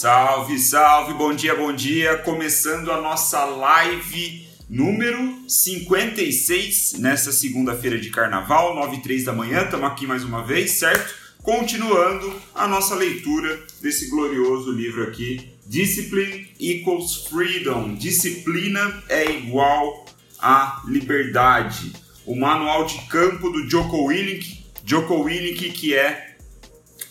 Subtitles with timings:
[0.00, 2.16] Salve, salve, bom dia, bom dia.
[2.16, 9.62] Começando a nossa live número 56 nessa segunda-feira de carnaval, 9 e 3 da manhã.
[9.62, 11.14] Estamos aqui mais uma vez, certo?
[11.42, 17.92] Continuando a nossa leitura desse glorioso livro aqui, Discipline Equals Freedom.
[17.92, 20.06] Disciplina é igual
[20.40, 21.92] a liberdade.
[22.24, 26.29] O manual de campo do Joko Willink, Joko Willink que é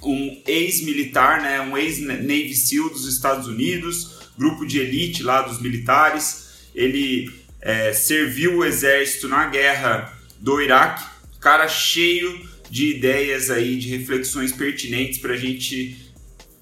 [0.03, 6.69] um ex-militar, né, um ex-Navy SEAL dos Estados Unidos, grupo de elite lá dos militares.
[6.73, 7.31] Ele
[7.61, 11.03] é, serviu o exército na guerra do Iraque,
[11.39, 15.97] cara cheio de ideias aí, de reflexões pertinentes para a gente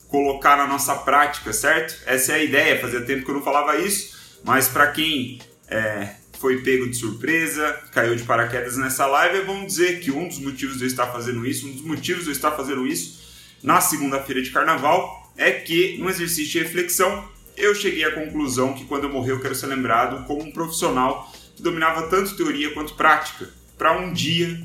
[0.07, 1.95] colocar na nossa prática, certo?
[2.05, 2.79] Essa é a ideia.
[2.79, 7.77] Fazia tempo que eu não falava isso, mas para quem é, foi pego de surpresa,
[7.91, 11.45] caiu de paraquedas nessa live, vamos dizer que um dos motivos de eu estar fazendo
[11.45, 13.26] isso, um dos motivos de eu estar fazendo isso
[13.63, 18.85] na segunda-feira de carnaval é que, num exercício de reflexão, eu cheguei à conclusão que
[18.85, 22.93] quando eu morrer eu quero ser lembrado como um profissional que dominava tanto teoria quanto
[22.93, 24.61] prática, para um dia,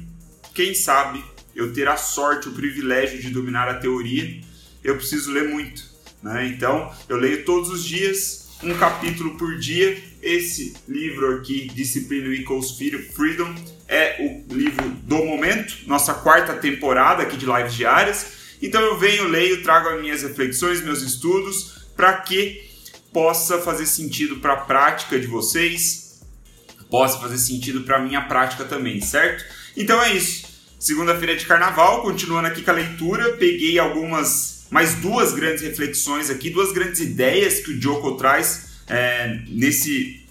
[0.54, 4.40] quem sabe, eu ter a sorte, o privilégio de dominar a teoria,
[4.82, 5.82] eu preciso ler muito.
[6.22, 6.46] Né?
[6.48, 9.98] Então, eu leio todos os dias, um capítulo por dia.
[10.22, 13.54] Esse livro aqui, Disciplina Equals Freedom,
[13.88, 18.41] é o livro do momento, nossa quarta temporada aqui de lives diárias.
[18.62, 22.70] Então eu venho, leio, trago as minhas reflexões, meus estudos, para que
[23.12, 26.22] possa fazer sentido para a prática de vocês,
[26.88, 29.44] possa fazer sentido para a minha prática também, certo?
[29.76, 30.46] Então é isso.
[30.78, 36.50] Segunda-feira de carnaval, continuando aqui com a leitura, peguei algumas, mais duas grandes reflexões aqui,
[36.50, 40.21] duas grandes ideias que o Joko traz é, nesse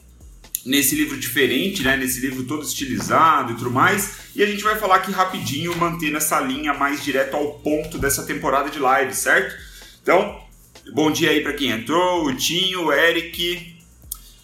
[0.65, 1.95] nesse livro diferente, né?
[1.97, 4.31] Nesse livro todo estilizado e tudo mais.
[4.35, 8.23] E a gente vai falar aqui rapidinho, mantendo essa linha mais direto ao ponto dessa
[8.23, 9.55] temporada de live, certo?
[10.01, 10.41] Então,
[10.93, 13.75] bom dia aí para quem entrou, o Tinho, o Eric,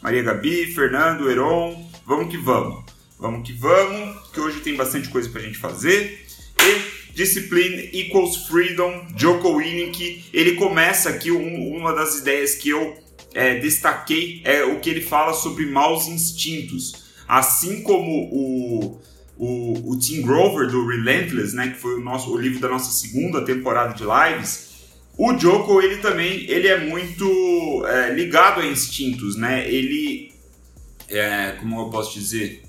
[0.02, 1.90] Maria Gabi, Fernando, Heron.
[2.06, 2.86] Vamos que vamos.
[3.20, 6.26] Vamos que vamos, que hoje tem bastante coisa pra gente fazer.
[6.62, 12.96] E Discipline Equals Freedom, Joko Willink, ele começa aqui um, uma das ideias que eu
[13.34, 17.08] é, destaquei é o que ele fala sobre maus instintos.
[17.28, 19.02] Assim como o,
[19.38, 22.92] o, o Tim Grover do Relentless, né, que foi o, nosso, o livro da nossa
[22.92, 24.68] segunda temporada de lives,
[25.18, 29.68] o Joko ele também ele é muito é, ligado a instintos, né?
[29.68, 30.32] Ele,
[31.10, 32.62] é, como eu posso dizer,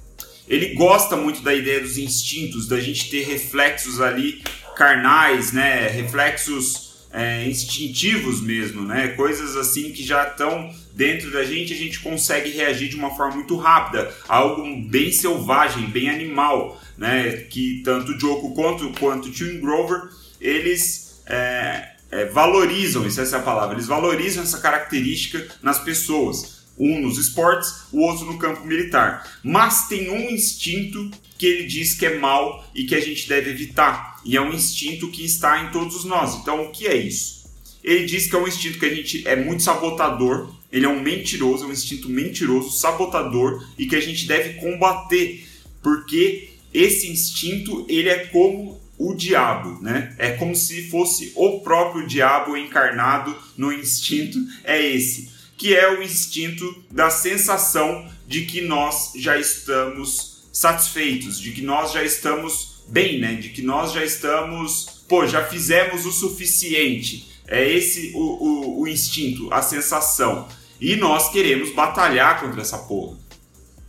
[0.48, 4.42] ele gosta muito da ideia dos instintos, da gente ter reflexos ali
[4.74, 5.88] carnais, né?
[5.88, 9.08] Reflexos é, instintivos mesmo, né?
[9.08, 13.36] Coisas assim que já estão dentro da gente, a gente consegue reagir de uma forma
[13.36, 17.30] muito rápida, algo bem selvagem, bem animal, né?
[17.50, 20.08] Que tanto o Joko quanto quanto o Tim Grover
[20.40, 27.00] eles é, é, valorizam, isso é essa palavra, eles valorizam essa característica nas pessoas um
[27.00, 29.38] nos esportes, o outro no campo militar.
[29.42, 33.50] Mas tem um instinto que ele diz que é mal e que a gente deve
[33.50, 34.20] evitar.
[34.24, 36.36] E é um instinto que está em todos nós.
[36.36, 37.38] Então, o que é isso?
[37.82, 41.00] Ele diz que é um instinto que a gente é muito sabotador, ele é um
[41.00, 45.46] mentiroso, é um instinto mentiroso, sabotador e que a gente deve combater,
[45.82, 50.14] porque esse instinto ele é como o diabo, né?
[50.18, 56.02] É como se fosse o próprio diabo encarnado no instinto, é esse que é o
[56.02, 63.18] instinto da sensação de que nós já estamos satisfeitos, de que nós já estamos bem,
[63.18, 63.34] né?
[63.34, 67.28] De que nós já estamos, pô, já fizemos o suficiente.
[67.46, 70.48] É esse o, o, o instinto, a sensação.
[70.80, 73.16] E nós queremos batalhar contra essa porra.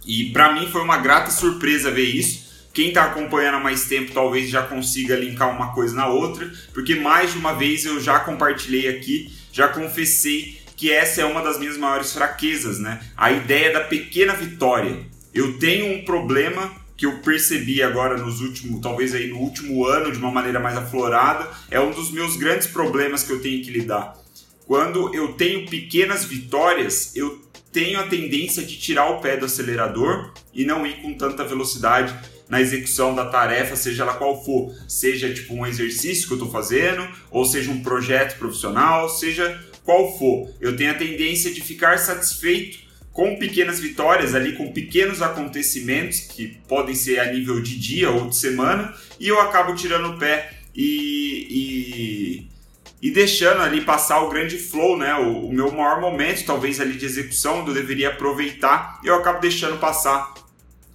[0.05, 2.49] E para mim foi uma grata surpresa ver isso.
[2.73, 6.95] Quem está acompanhando há mais tempo talvez já consiga linkar uma coisa na outra, porque
[6.95, 11.59] mais de uma vez eu já compartilhei aqui, já confessei que essa é uma das
[11.59, 13.01] minhas maiores fraquezas, né?
[13.17, 14.97] A ideia da pequena vitória.
[15.33, 20.09] Eu tenho um problema que eu percebi agora nos últimos, talvez aí no último ano,
[20.09, 23.69] de uma maneira mais aflorada, é um dos meus grandes problemas que eu tenho que
[23.69, 24.17] lidar.
[24.65, 27.41] Quando eu tenho pequenas vitórias, eu
[27.73, 32.15] tenho a tendência de tirar o pé do acelerador e não ir com tanta velocidade
[32.47, 36.49] na execução da tarefa, seja ela qual for, seja tipo um exercício que eu estou
[36.49, 41.97] fazendo, ou seja um projeto profissional, seja qual for, eu tenho a tendência de ficar
[41.97, 42.77] satisfeito
[43.11, 48.29] com pequenas vitórias ali, com pequenos acontecimentos que podem ser a nível de dia ou
[48.29, 54.29] de semana, e eu acabo tirando o pé e, e, e deixando ali passar o
[54.29, 55.15] grande flow, né?
[55.15, 59.41] O, o, meu maior momento, talvez ali de execução, onde eu deveria aproveitar, eu acabo
[59.41, 60.35] deixando passar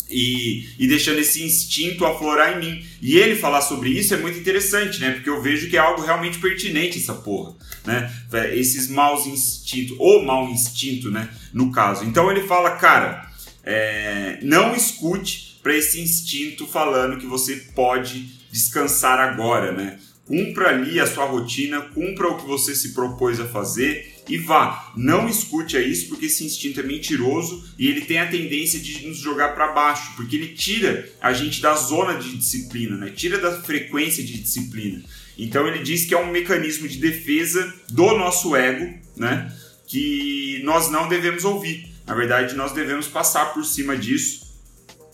[0.09, 2.87] e, e, deixando esse instinto aflorar em mim.
[3.01, 5.13] E ele falar sobre isso é muito interessante, né?
[5.13, 7.55] Porque eu vejo que é algo realmente pertinente essa porra,
[7.85, 8.13] né?
[8.33, 11.29] É, esses maus instintos, ou mau instinto, né?
[11.53, 12.05] No caso.
[12.05, 13.31] Então ele fala, cara,
[13.63, 19.99] é, não escute para esse instinto falando que você pode descansar agora, né?
[20.27, 24.93] Cumpra ali a sua rotina, cumpra o que você se propôs a fazer e vá.
[24.97, 29.07] Não escute a isso porque esse instinto é mentiroso e ele tem a tendência de
[29.07, 33.11] nos jogar para baixo, porque ele tira a gente da zona de disciplina, né?
[33.11, 35.03] Tira da frequência de disciplina.
[35.37, 39.53] Então ele diz que é um mecanismo de defesa do nosso ego, né?
[39.87, 41.93] Que nós não devemos ouvir.
[42.07, 44.45] Na verdade, nós devemos passar por cima disso,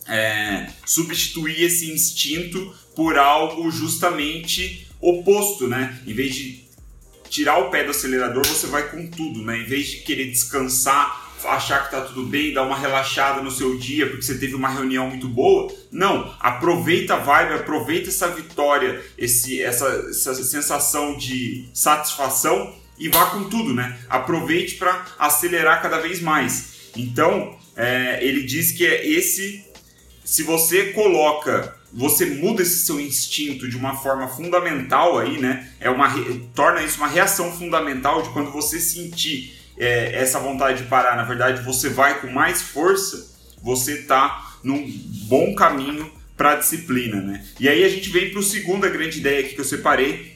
[0.06, 6.00] é, substituir esse instinto por algo justamente oposto, né?
[6.06, 6.64] Em vez de
[7.30, 9.58] tirar o pé do acelerador, você vai com tudo, né?
[9.58, 13.78] Em vez de querer descansar, achar que tá tudo bem, dar uma relaxada no seu
[13.78, 15.72] dia porque você teve uma reunião muito boa.
[15.90, 23.26] Não, aproveita a vibe, aproveita essa vitória, esse, essa, essa sensação de satisfação e vá
[23.26, 23.98] com tudo, né?
[24.08, 26.90] Aproveite para acelerar cada vez mais.
[26.96, 29.64] Então, é, ele diz que é esse.
[30.24, 35.68] Se você coloca você muda esse seu instinto de uma forma fundamental aí, né?
[35.80, 36.08] É uma
[36.54, 41.24] torna isso uma reação fundamental de quando você sentir é, essa vontade de parar, na
[41.24, 44.86] verdade você vai com mais força, você tá num
[45.26, 47.44] bom caminho para a disciplina, né?
[47.58, 50.34] E aí a gente vem para a segunda grande ideia aqui que eu separei,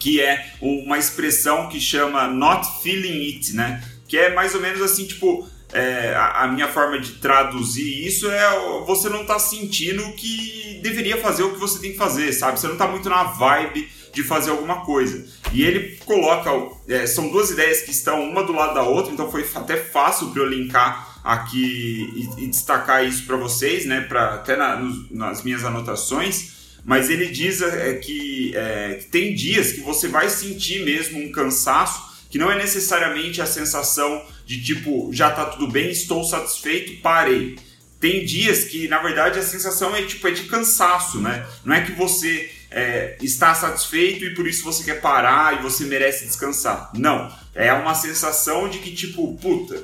[0.00, 3.82] que é uma expressão que chama not feeling it, né?
[4.08, 8.30] Que é mais ou menos assim, tipo, é, a, a, minha forma de traduzir isso
[8.30, 12.58] é você não tá sentindo que deveria fazer o que você tem que fazer, sabe?
[12.58, 15.26] Você não tá muito na vibe de fazer alguma coisa.
[15.52, 16.50] E ele coloca,
[16.88, 20.30] é, são duas ideias que estão uma do lado da outra, então foi até fácil
[20.30, 24.00] para eu linkar aqui e, e destacar isso para vocês, né?
[24.02, 24.80] Pra, até na,
[25.10, 26.54] nas minhas anotações.
[26.84, 31.32] Mas ele diz é, que, é, que tem dias que você vai sentir mesmo um
[31.32, 37.00] cansaço que não é necessariamente a sensação de tipo, já tá tudo bem, estou satisfeito,
[37.00, 37.58] parei.
[37.98, 41.46] Tem dias que, na verdade, a sensação é tipo é de cansaço, né?
[41.64, 45.86] Não é que você é, está satisfeito e por isso você quer parar e você
[45.86, 46.90] merece descansar.
[46.92, 47.34] Não.
[47.54, 49.82] É uma sensação de que, tipo, puta,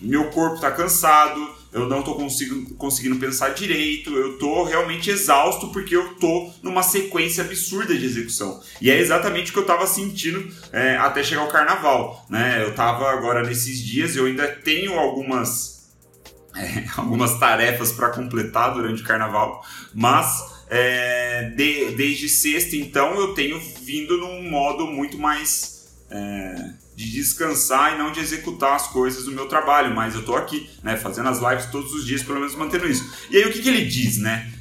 [0.00, 5.68] meu corpo está cansado, eu não estou conseguindo, conseguindo pensar direito, eu estou realmente exausto
[5.68, 8.60] porque eu estou numa sequência absurda de execução.
[8.80, 12.24] E é exatamente o que eu estava sentindo é, até chegar o carnaval.
[12.30, 12.62] Né?
[12.62, 15.92] Eu estava agora nesses dias, eu ainda tenho algumas,
[16.56, 19.62] é, algumas tarefas para completar durante o carnaval,
[19.94, 25.86] mas é, de, desde sexta então eu tenho vindo num modo muito mais.
[26.10, 30.34] É, de descansar e não de executar as coisas do meu trabalho, mas eu tô
[30.34, 33.08] aqui, né, fazendo as lives todos os dias, pelo menos mantendo isso.
[33.30, 34.52] E aí o que, que ele diz, né?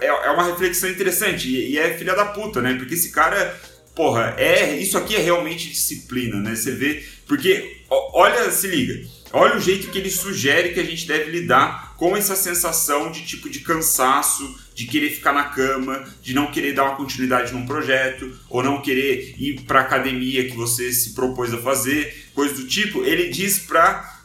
[0.00, 2.74] É, é uma reflexão interessante e é filha da puta, né?
[2.74, 3.56] Porque esse cara,
[3.94, 6.56] porra, é isso aqui é realmente disciplina, né?
[6.56, 11.06] Você vê, porque olha, se liga, olha o jeito que ele sugere que a gente
[11.06, 16.34] deve lidar com essa sensação de tipo de cansaço, de querer ficar na cama, de
[16.34, 20.92] não querer dar uma continuidade num projeto, ou não querer ir para academia que você
[20.92, 24.22] se propôs a fazer, coisa do tipo, ele diz para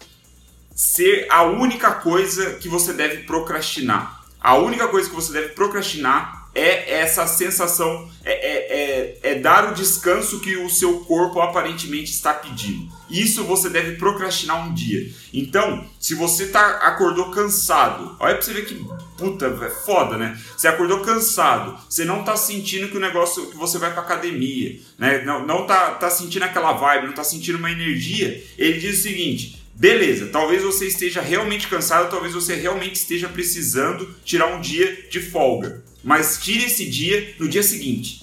[0.75, 4.25] ser a única coisa que você deve procrastinar.
[4.39, 8.80] A única coisa que você deve procrastinar é essa sensação, é, é,
[9.24, 12.92] é, é, dar o descanso que o seu corpo aparentemente está pedindo.
[13.09, 15.09] Isso você deve procrastinar um dia.
[15.33, 18.85] Então, se você tá, acordou cansado, olha pra você ver que
[19.18, 20.37] puta, é foda, né?
[20.57, 24.80] Você acordou cansado, você não tá sentindo que o negócio, que você vai pra academia,
[24.97, 25.23] né?
[25.23, 28.44] Não, não tá, tá sentindo aquela vibe, não tá sentindo uma energia.
[28.57, 34.14] Ele diz o seguinte: Beleza, talvez você esteja realmente cansado, talvez você realmente esteja precisando
[34.23, 35.83] tirar um dia de folga.
[36.03, 38.21] Mas tire esse dia no dia seguinte.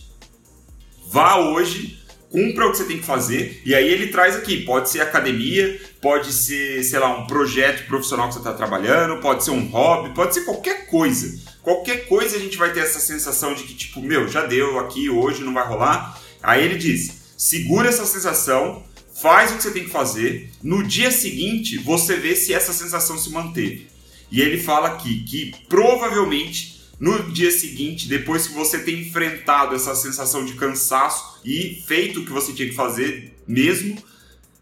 [1.10, 1.98] Vá hoje,
[2.30, 5.80] cumpra o que você tem que fazer, e aí ele traz aqui: pode ser academia,
[6.00, 10.14] pode ser, sei lá, um projeto profissional que você está trabalhando, pode ser um hobby,
[10.14, 11.38] pode ser qualquer coisa.
[11.62, 15.10] Qualquer coisa a gente vai ter essa sensação de que, tipo, meu, já deu aqui,
[15.10, 16.20] hoje não vai rolar.
[16.42, 18.82] Aí ele diz: segura essa sensação,
[19.20, 23.18] faz o que você tem que fazer, no dia seguinte você vê se essa sensação
[23.18, 23.88] se manteve.
[24.30, 29.94] E ele fala aqui que provavelmente no dia seguinte, depois que você tem enfrentado essa
[29.94, 33.96] sensação de cansaço e feito o que você tinha que fazer mesmo,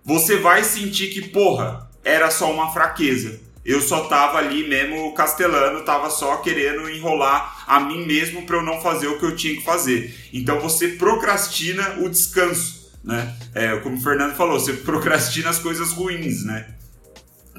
[0.05, 3.41] você vai sentir que, porra, era só uma fraqueza.
[3.65, 8.63] Eu só tava ali mesmo castelando, tava só querendo enrolar a mim mesmo para eu
[8.63, 10.15] não fazer o que eu tinha que fazer.
[10.33, 12.77] Então você procrastina o descanso
[13.07, 13.33] né?
[13.55, 16.67] É, como o Fernando falou, você procrastina as coisas ruins, né?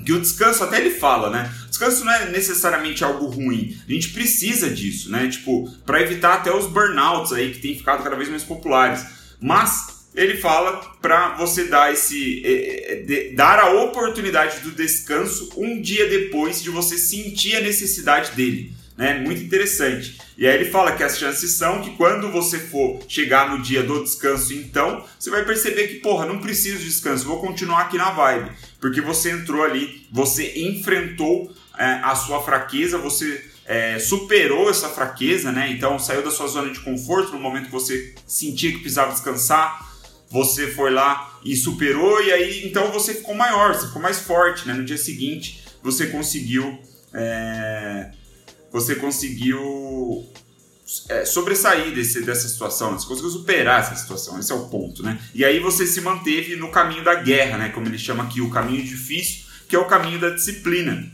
[0.05, 1.53] Que o descanso, até ele fala, né?
[1.67, 3.77] Descanso não é necessariamente algo ruim.
[3.87, 5.27] A gente precisa disso, né?
[5.27, 9.05] Tipo, para evitar até os burnouts aí que tem ficado cada vez mais populares.
[9.39, 15.51] Mas ele fala para você dar esse é, é, de, dar a oportunidade do descanso
[15.55, 19.19] um dia depois de você sentir a necessidade dele né?
[19.19, 20.17] Muito interessante.
[20.37, 23.83] E aí ele fala que as chances são que quando você for chegar no dia
[23.83, 27.97] do descanso, então, você vai perceber que, porra, não preciso de descanso, vou continuar aqui
[27.97, 28.51] na vibe.
[28.81, 35.51] Porque você entrou ali, você enfrentou é, a sua fraqueza, você é, superou essa fraqueza,
[35.51, 35.69] né?
[35.71, 39.85] Então saiu da sua zona de conforto no momento que você sentia que precisava descansar.
[40.29, 44.67] Você foi lá e superou, e aí então você ficou maior, você ficou mais forte,
[44.67, 44.73] né?
[44.73, 46.79] No dia seguinte você conseguiu
[47.13, 48.11] é,
[48.79, 50.23] você conseguiu
[51.09, 55.19] é, sobressair desse, dessa situação, você conseguiu superar essa situação, esse é o ponto, né?
[55.33, 57.69] E aí você se manteve no caminho da guerra, né?
[57.69, 61.11] Como ele chama aqui, o caminho difícil, que é o caminho da disciplina.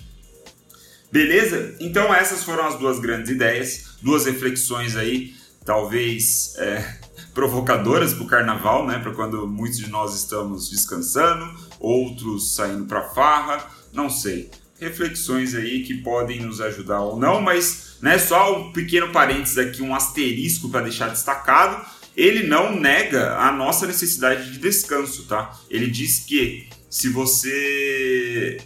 [1.09, 1.75] Beleza?
[1.79, 6.99] Então essas foram as duas grandes ideias, duas reflexões aí, talvez é,
[7.33, 8.99] provocadoras para o carnaval, né?
[8.99, 14.51] Para quando muitos de nós estamos descansando, outros saindo para farra, não sei
[14.83, 19.81] reflexões aí que podem nos ajudar ou não, mas né, só um pequeno parênteses aqui,
[19.81, 21.85] um asterisco para deixar destacado.
[22.15, 25.57] Ele não nega a nossa necessidade de descanso, tá?
[25.69, 28.59] Ele diz que se você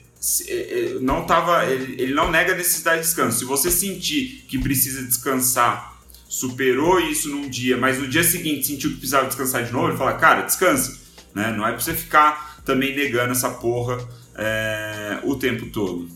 [0.48, 3.40] é, é, não tava, ele, ele não nega a necessidade de descanso.
[3.40, 8.90] Se você sentir que precisa descansar, superou isso num dia, mas no dia seguinte sentiu
[8.90, 11.00] que precisava descansar de novo, ele fala, cara, descansa,
[11.34, 11.54] né?
[11.56, 13.98] Não é para você ficar também negando essa porra
[14.38, 16.10] é, o tempo todo.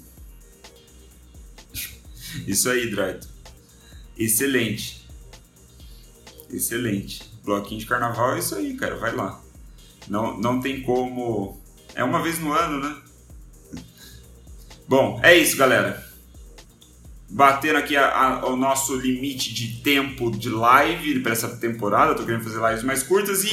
[2.48, 3.28] Isso aí, Draito.
[4.18, 5.08] Excelente.
[6.50, 7.24] Excelente.
[7.44, 8.96] Bloquinho de carnaval é isso aí, cara.
[8.96, 9.42] Vai lá.
[10.08, 11.60] Não, não tem como.
[11.96, 13.02] É uma vez no ano, né?
[14.88, 16.06] Bom, é isso, galera.
[17.30, 22.14] Batendo aqui a, a, o nosso limite de tempo de live para essa temporada.
[22.14, 23.52] Tô querendo fazer lives mais curtas e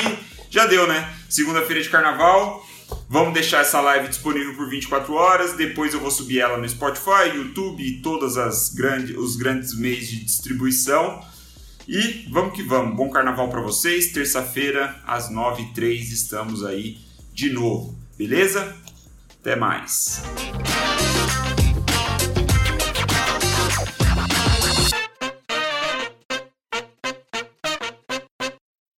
[0.50, 1.16] já deu, né?
[1.28, 2.67] Segunda-feira de carnaval.
[3.10, 5.54] Vamos deixar essa live disponível por 24 horas.
[5.54, 10.06] Depois eu vou subir ela no Spotify, YouTube e todas as grandes, os grandes meios
[10.08, 11.24] de distribuição.
[11.88, 12.94] E vamos que vamos.
[12.94, 14.12] Bom carnaval para vocês.
[14.12, 16.98] Terça-feira, às 9h03, estamos aí
[17.32, 17.98] de novo.
[18.18, 18.76] Beleza?
[19.40, 20.22] Até mais.